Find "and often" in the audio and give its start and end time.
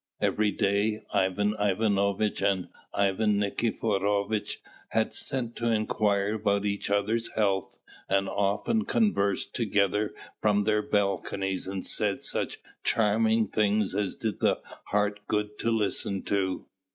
8.09-8.85